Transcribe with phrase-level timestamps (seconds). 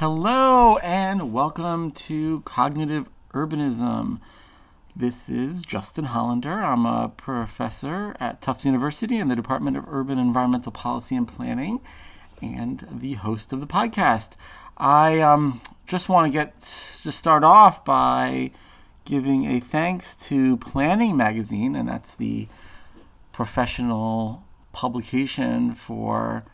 [0.00, 4.20] Hello and welcome to Cognitive Urbanism.
[4.94, 6.62] This is Justin Hollander.
[6.62, 11.80] I'm a professor at Tufts University in the Department of Urban Environmental Policy and Planning
[12.42, 14.36] and the host of the podcast.
[14.76, 18.50] I um, just want to get to start off by
[19.06, 22.48] giving a thanks to Planning Magazine, and that's the
[23.32, 26.44] professional publication for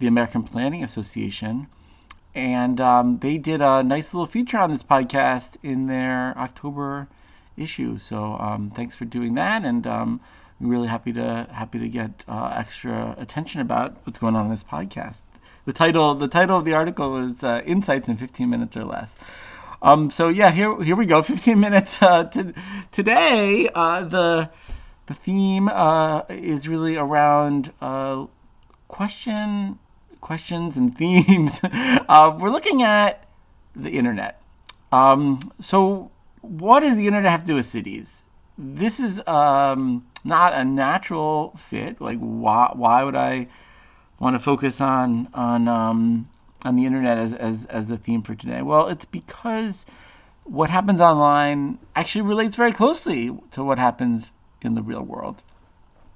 [0.00, 1.66] the American Planning Association
[2.34, 7.08] and um, they did a nice little feature on this podcast in their October
[7.56, 7.98] issue.
[7.98, 10.20] So um, thanks for doing that, and um,
[10.60, 14.50] we're really happy to happy to get uh, extra attention about what's going on in
[14.50, 15.22] this podcast.
[15.64, 19.16] The title the title of the article is uh, "Insights in 15 Minutes or Less."
[19.82, 21.22] Um, so yeah, here here we go.
[21.30, 22.54] 15 minutes uh, to,
[22.92, 23.68] today.
[23.74, 24.50] Uh, the
[25.06, 28.26] the theme uh, is really around uh,
[28.88, 29.78] question
[30.20, 31.60] questions and themes.
[31.62, 33.26] Uh, we're looking at
[33.74, 34.42] the internet.
[34.92, 38.22] Um, so, what does the internet have to do with cities?
[38.58, 42.00] This is um, not a natural fit.
[42.00, 43.48] Like, why, why would I
[44.18, 46.28] want to focus on on um,
[46.64, 48.62] on the internet as, as as the theme for today?
[48.62, 49.86] Well, it's because
[50.44, 55.42] what happens online actually relates very closely to what happens in the real world.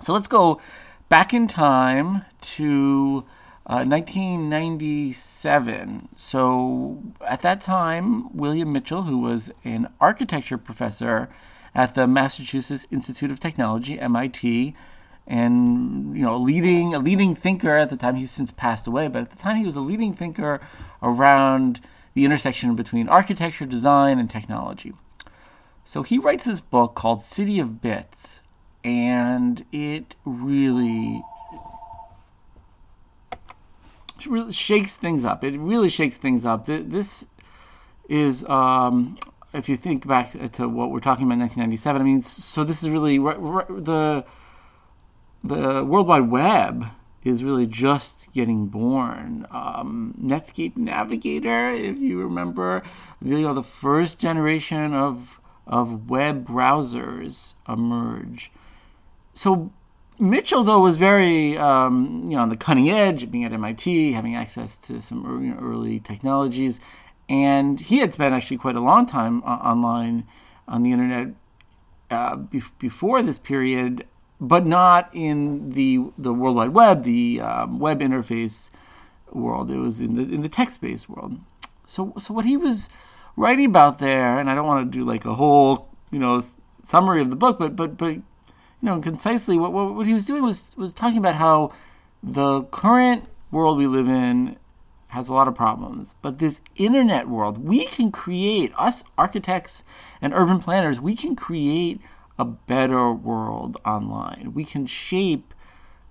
[0.00, 0.60] So let's go
[1.08, 3.24] back in time to
[3.66, 5.96] 1997.
[5.96, 11.28] Uh, so at that time, William Mitchell, who was an architecture professor
[11.74, 14.74] at the Massachusetts Institute of Technology (MIT),
[15.26, 18.14] and you know, leading a leading thinker at the time.
[18.14, 20.60] He's since passed away, but at the time he was a leading thinker
[21.02, 21.80] around
[22.14, 24.92] the intersection between architecture, design, and technology.
[25.84, 28.40] So he writes this book called City of Bits,
[28.84, 31.22] and it really
[34.26, 35.42] really shakes things up.
[35.44, 36.66] It really shakes things up.
[36.66, 37.26] This
[38.08, 39.18] is, um,
[39.52, 42.00] if you think back to what we're talking about, in 1997.
[42.00, 44.24] I mean, so this is really the
[45.44, 46.86] the World Wide Web
[47.22, 49.46] is really just getting born.
[49.50, 52.82] Um, Netscape Navigator, if you remember,
[53.20, 58.52] you know the first generation of of web browsers emerge.
[59.34, 59.72] So
[60.18, 64.34] Mitchell, though, was very um, you know on the cutting edge, being at MIT, having
[64.34, 66.80] access to some early, early technologies,
[67.28, 70.26] and he had spent actually quite a long time uh, online
[70.66, 71.28] on the internet
[72.10, 74.06] uh, be- before this period,
[74.40, 78.70] but not in the the World Wide Web, the um, web interface
[79.32, 79.70] world.
[79.70, 81.38] It was in the in the text based world.
[81.84, 82.88] So so what he was
[83.36, 86.40] writing about there, and I don't want to do like a whole you know
[86.82, 88.16] summary of the book, but but but
[88.86, 91.72] you know, concisely, what, what, what he was doing was, was talking about how
[92.22, 94.56] the current world we live in
[95.08, 96.14] has a lot of problems.
[96.22, 99.82] But this internet world, we can create, us architects
[100.22, 102.00] and urban planners, we can create
[102.38, 104.52] a better world online.
[104.54, 105.52] We can shape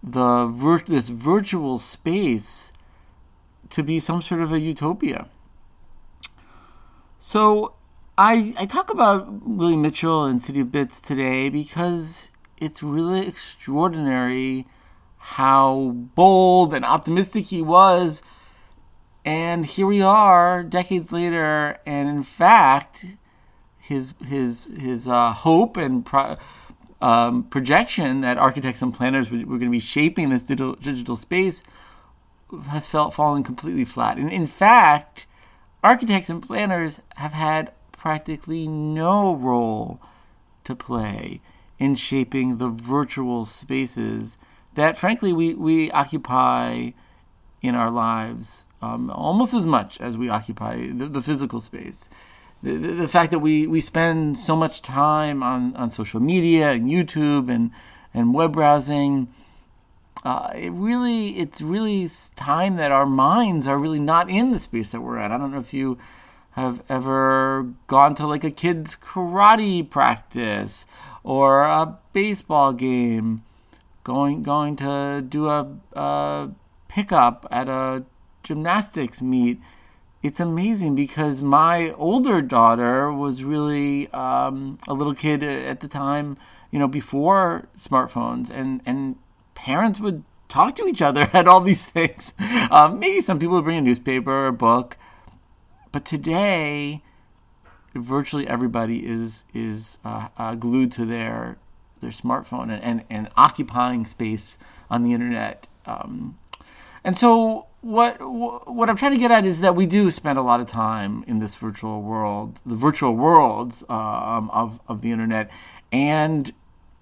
[0.00, 2.72] the vir- this virtual space
[3.70, 5.26] to be some sort of a utopia.
[7.18, 7.74] So
[8.16, 14.66] I, I talk about William Mitchell and City of Bits today because it's really extraordinary
[15.16, 18.22] how bold and optimistic he was.
[19.24, 23.04] And here we are, decades later, and in fact,
[23.78, 26.36] his his his uh, hope and pro-
[27.00, 31.16] um, projection that architects and planners were, were going to be shaping this digital, digital
[31.16, 31.64] space
[32.70, 34.18] has felt fallen completely flat.
[34.18, 35.26] And in fact,
[35.82, 40.00] architects and planners have had practically no role
[40.64, 41.40] to play
[41.80, 44.38] in shaping the virtual spaces
[44.74, 46.90] that, frankly, we, we occupy
[47.62, 52.08] in our lives um, almost as much as we occupy the, the physical space.
[52.62, 56.70] The, the, the, fact that we, we spend so much time on, on social media
[56.72, 57.70] and YouTube and,
[58.12, 59.28] and web browsing,
[60.24, 64.92] uh, it really it's really time that our minds are really not in the space
[64.92, 65.32] that we're at.
[65.32, 65.96] I don't know if you
[66.60, 70.86] have ever gone to like a kid's karate practice
[71.24, 73.42] or a baseball game,
[74.04, 76.50] going going to do a, a
[76.88, 78.04] pickup at a
[78.42, 79.60] gymnastics meet.
[80.22, 86.36] It's amazing because my older daughter was really um, a little kid at the time,
[86.70, 89.16] you know, before smartphones, and and
[89.54, 92.34] parents would talk to each other at all these things.
[92.70, 94.98] Um, maybe some people would bring a newspaper or a book,
[95.92, 97.02] but today
[97.94, 101.58] virtually everybody is is uh, uh, glued to their
[102.00, 104.56] their smartphone and, and, and, occupying space
[104.88, 105.68] on the internet.
[105.84, 106.38] Um,
[107.04, 110.42] And so what what I'm trying to get at is that we do spend a
[110.42, 115.50] lot of time in this virtual world, the virtual worlds um, of of the internet,
[115.90, 116.52] and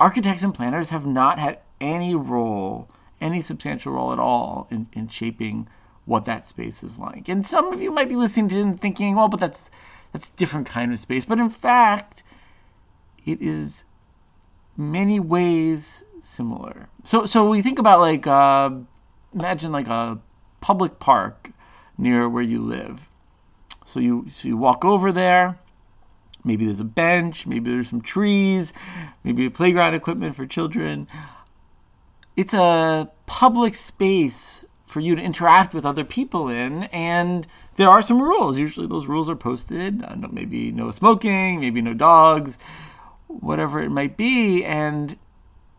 [0.00, 2.88] architects and planners have not had any role,
[3.20, 5.68] any substantial role at all in, in shaping
[6.04, 7.28] what that space is like.
[7.28, 9.70] And some of you might be listening to it and thinking, well, but that's
[10.12, 11.24] that's different kind of space.
[11.24, 12.22] But in fact,
[13.26, 13.84] it is
[14.76, 16.88] many ways similar.
[17.02, 18.70] So so we think about like uh,
[19.32, 20.20] imagine like a
[20.60, 21.50] public park
[21.96, 23.10] near where you live.
[23.84, 25.58] So you so you walk over there.
[26.46, 28.74] Maybe there's a bench, maybe there's some trees,
[29.22, 31.08] maybe a playground equipment for children.
[32.36, 38.00] It's a public space for you to interact with other people in, and there are
[38.00, 38.60] some rules.
[38.60, 40.04] Usually, those rules are posted.
[40.32, 42.58] Maybe no smoking, maybe no dogs,
[43.26, 44.64] whatever it might be.
[44.64, 45.18] And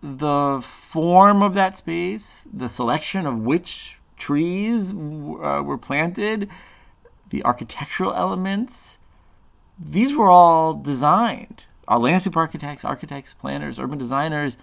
[0.03, 6.49] the form of that space, the selection of which trees uh, were planted,
[7.29, 8.99] the architectural elements,
[9.79, 11.67] these were all designed.
[11.87, 14.57] Our landscape architects, architects, planners, urban designers,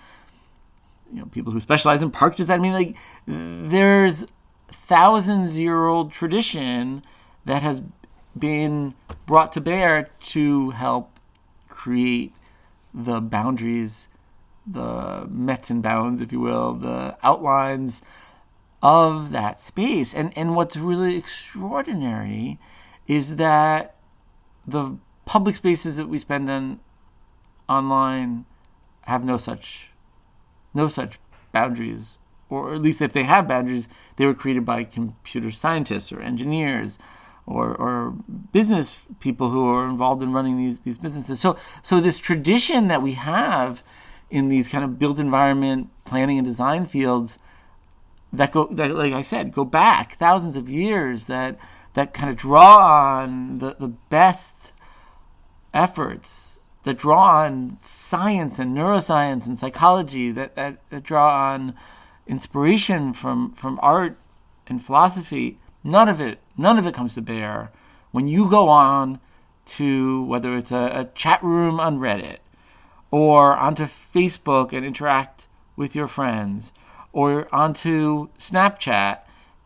[1.10, 2.60] you know, people who specialize in park design.
[2.60, 2.96] I mean, like,
[3.26, 4.26] there's
[4.72, 7.02] thousands year old tradition
[7.44, 7.82] that has
[8.38, 8.94] been
[9.26, 11.18] brought to bear to help
[11.68, 12.32] create
[12.94, 14.08] the boundaries,
[14.66, 18.02] the metes and bounds, if you will, the outlines
[18.82, 20.14] of that space.
[20.14, 22.58] And and what's really extraordinary
[23.06, 23.96] is that
[24.66, 26.80] the public spaces that we spend on
[27.68, 28.44] online
[29.02, 29.90] have no such
[30.74, 31.18] no such
[31.52, 32.18] boundaries
[32.52, 36.98] or at least if they have boundaries they were created by computer scientists or engineers
[37.46, 38.14] or, or
[38.52, 41.40] business people who are involved in running these, these businesses.
[41.40, 43.82] So so this tradition that we have
[44.30, 47.38] in these kind of built environment planning and design fields
[48.32, 51.58] that go that like I said go back thousands of years that
[51.94, 54.72] that kind of draw on the, the best
[55.74, 61.74] efforts that draw on science and neuroscience and psychology that, that, that draw on
[62.26, 64.16] inspiration from from art
[64.66, 67.72] and philosophy none of it none of it comes to bear
[68.10, 69.18] when you go on
[69.64, 72.38] to whether it's a, a chat room on reddit
[73.10, 75.46] or onto facebook and interact
[75.76, 76.72] with your friends
[77.12, 79.20] or onto Snapchat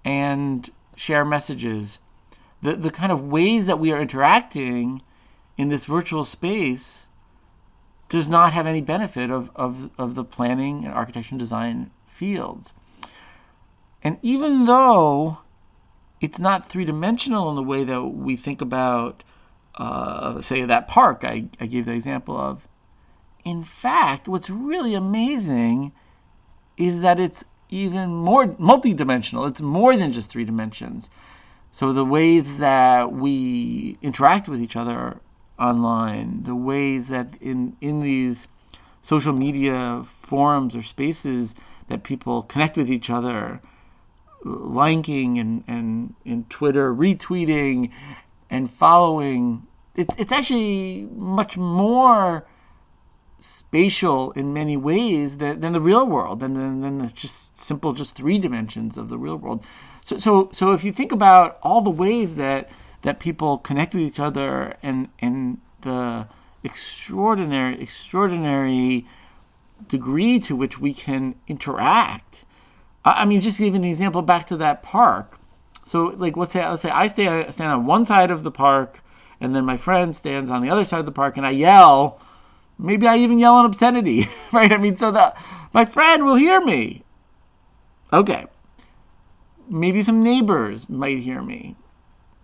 [0.04, 1.98] and share messages.
[2.62, 5.02] The, the kind of ways that we are interacting
[5.56, 7.06] in this virtual space
[8.08, 12.72] does not have any benefit of, of, of the planning and architecture and design fields.
[14.02, 15.38] And even though
[16.20, 19.22] it's not three dimensional in the way that we think about,
[19.74, 22.68] uh, say, that park I, I gave the example of,
[23.44, 25.92] in fact, what's really amazing
[26.76, 29.48] is that it's even more multidimensional.
[29.48, 31.10] It's more than just three dimensions.
[31.70, 35.20] So the ways that we interact with each other
[35.58, 38.48] online, the ways that in in these
[39.06, 41.54] social media forums or spaces
[41.86, 43.60] that people connect with each other,
[44.44, 47.92] liking and and in Twitter retweeting
[48.50, 49.64] and following,
[49.94, 52.48] it's it's actually much more
[53.38, 57.92] spatial in many ways than, than the real world, and then than the just simple,
[57.92, 59.64] just three dimensions of the real world.
[60.02, 64.02] So, so, so if you think about all the ways that that people connect with
[64.02, 66.26] each other, and and the
[66.66, 69.06] extraordinary, extraordinary
[69.88, 72.44] degree to which we can interact.
[73.04, 75.38] I, I mean, just give an example back to that park.
[75.84, 79.00] So, like, let's say, let's say I stay stand on one side of the park,
[79.40, 82.20] and then my friend stands on the other side of the park, and I yell
[82.78, 84.70] Maybe I even yell an obscenity, right?
[84.70, 85.36] I mean, so that
[85.72, 87.04] my friend will hear me.
[88.12, 88.46] Okay.
[89.68, 91.76] Maybe some neighbors might hear me.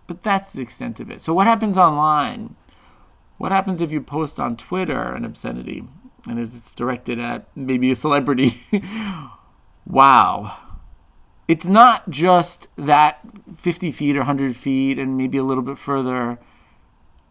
[0.07, 1.21] But that's the extent of it.
[1.21, 2.55] So, what happens online?
[3.43, 5.83] What happens if you post on Twitter an obscenity
[6.25, 8.51] and it's directed at maybe a celebrity?
[9.85, 10.57] wow.
[11.49, 13.19] It's not just that
[13.53, 16.39] 50 feet or 100 feet and maybe a little bit further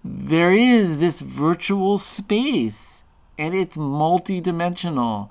[0.05, 3.05] there is this virtual space
[3.39, 5.31] and it's multidimensional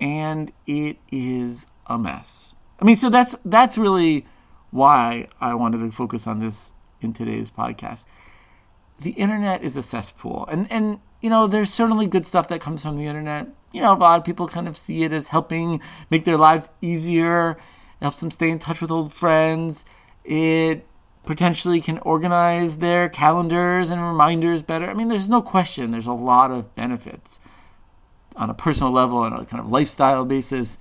[0.00, 2.54] and it is a mess.
[2.80, 4.24] I mean, so that's that's really
[4.70, 6.72] why I wanted to focus on this
[7.02, 8.06] in today's podcast.
[9.00, 10.46] The internet is a cesspool.
[10.50, 13.48] And and you know, there's certainly good stuff that comes from the internet.
[13.72, 16.70] You know, a lot of people kind of see it as helping make their lives
[16.80, 19.84] easier, it helps them stay in touch with old friends.
[20.24, 20.86] It
[21.24, 24.88] potentially can organize their calendars and reminders better.
[24.88, 27.40] I mean, there's no question there's a lot of benefits
[28.36, 30.78] on a personal level and a kind of lifestyle basis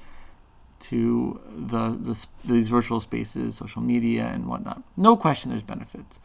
[0.80, 4.84] to the, the these virtual spaces, social media, and whatnot.
[4.96, 6.20] No question, there's benefits.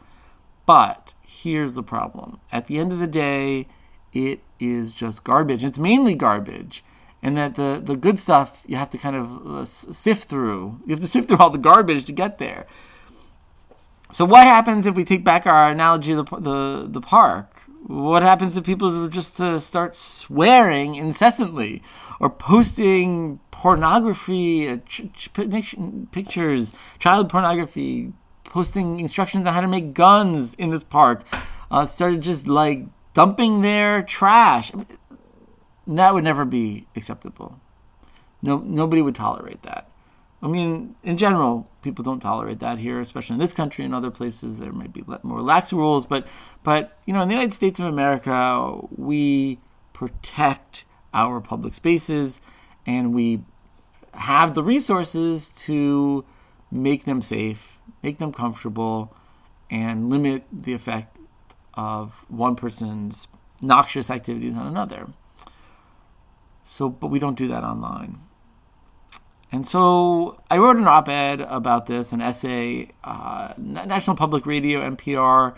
[0.65, 3.67] But here's the problem: at the end of the day,
[4.13, 5.63] it is just garbage.
[5.63, 6.83] It's mainly garbage,
[7.21, 10.81] and that the the good stuff you have to kind of uh, sift through.
[10.85, 12.65] You have to sift through all the garbage to get there.
[14.11, 17.63] So what happens if we take back our analogy of the the, the park?
[17.85, 21.81] What happens if people just uh, start swearing incessantly
[22.21, 25.31] or posting pornography, uh, ch- ch-
[26.11, 28.13] pictures, child pornography,
[28.53, 31.23] posting instructions on how to make guns in this park,
[31.71, 34.71] uh, started just like dumping their trash?
[35.87, 37.59] that would never be acceptable.
[38.43, 39.89] No, nobody would tolerate that.
[40.43, 44.11] I mean, in general, people don't tolerate that here, especially in this country and other
[44.11, 44.59] places.
[44.59, 46.27] There might be more lax rules, but,
[46.61, 49.57] but you know, in the United States of America, we
[49.93, 52.39] protect our public spaces,
[52.85, 53.41] and we
[54.13, 56.23] have the resources to
[56.69, 59.15] make them safe, make them comfortable,
[59.69, 61.17] and limit the effect
[61.73, 63.27] of one person's
[63.61, 65.07] noxious activities on another.
[66.61, 68.17] So, but we don't do that online.
[69.51, 72.91] And so I wrote an op ed about this, an essay.
[73.03, 75.55] Uh, National Public Radio, NPR,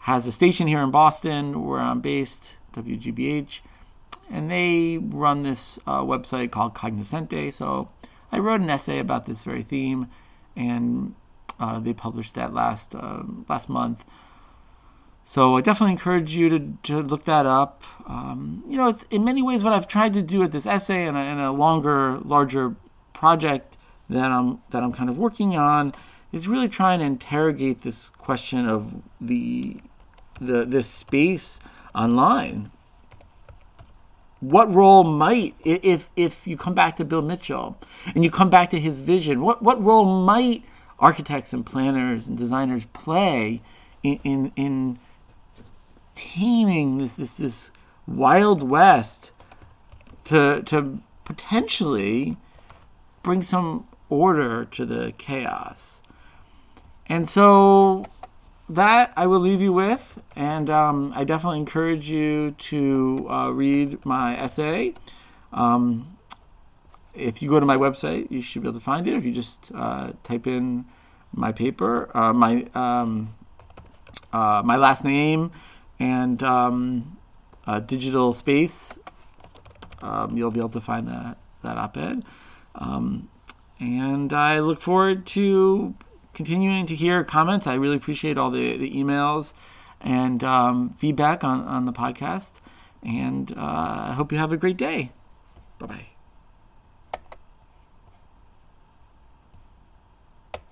[0.00, 3.62] has a station here in Boston where I'm based, WGBH,
[4.30, 7.52] and they run this uh, website called Cognoscenti.
[7.52, 7.88] So
[8.30, 10.08] I wrote an essay about this very theme,
[10.54, 11.14] and
[11.60, 14.04] uh, they published that last uh, last month.
[15.26, 17.82] So I definitely encourage you to, to look that up.
[18.06, 21.06] Um, you know, it's in many ways what I've tried to do with this essay
[21.06, 22.76] and a, and a longer, larger
[23.14, 23.78] project
[24.10, 25.92] that I'm that I'm kind of working on
[26.30, 29.78] is really trying to interrogate this question of the
[30.40, 31.58] the this space
[31.94, 32.70] online.
[34.40, 37.78] What role might if if you come back to Bill Mitchell
[38.14, 40.64] and you come back to his vision, what what role might
[40.98, 43.62] architects and planners and designers play
[44.02, 44.98] in in, in
[46.14, 47.70] taming this this this
[48.06, 49.32] wild west
[50.24, 52.36] to to potentially
[53.22, 56.02] bring some order to the chaos.
[57.06, 58.04] And so
[58.68, 64.04] that I will leave you with, and um, I definitely encourage you to uh, read
[64.06, 64.94] my essay.
[65.52, 66.13] Um,
[67.14, 69.14] if you go to my website, you should be able to find it.
[69.14, 70.84] If you just uh, type in
[71.32, 73.34] my paper, uh, my um,
[74.32, 75.52] uh, my last name,
[75.98, 77.18] and um,
[77.86, 78.98] digital space,
[80.02, 82.24] um, you'll be able to find that that op-ed.
[82.74, 83.28] Um,
[83.80, 85.94] and I look forward to
[86.34, 87.66] continuing to hear comments.
[87.66, 89.54] I really appreciate all the, the emails
[90.00, 92.60] and um, feedback on, on the podcast.
[93.02, 95.12] And uh, I hope you have a great day.
[95.78, 96.13] Bye bye.